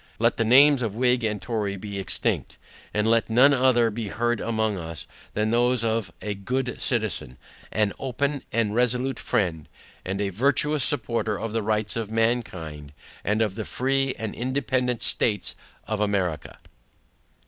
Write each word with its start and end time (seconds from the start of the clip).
Let 0.17 0.37
the 0.37 0.43
names 0.43 0.81
of 0.81 0.95
Whig 0.95 1.23
and 1.23 1.39
Tory 1.39 1.77
be 1.77 1.99
extinct; 1.99 2.57
and 2.91 3.07
let 3.07 3.29
none 3.29 3.53
other 3.53 3.91
be 3.91 4.07
heard 4.07 4.39
among 4.39 4.75
us, 4.79 5.05
than 5.33 5.51
those 5.51 5.83
of 5.83 6.11
A 6.23 6.33
GOOD 6.33 6.81
CITIZEN, 6.81 7.37
AN 7.71 7.93
OPEN 7.99 8.41
AND 8.51 8.73
RESOLUTE 8.73 9.19
FRIEND, 9.19 9.69
AND 10.03 10.19
A 10.19 10.29
VIRTUOUS 10.29 10.83
SUPPORTER 10.83 11.39
OF 11.39 11.53
THE 11.53 11.61
RIGHTS 11.61 11.97
OF 11.97 12.09
MANKIND 12.09 12.93
AND 13.23 13.43
OF 13.43 13.53
THE 13.53 13.63
FREE 13.65 14.15
AND 14.17 14.33
INDEPENDANT 14.33 15.03
STATES 15.03 15.53
OF 15.87 15.99
AMERICA. 16.01 16.57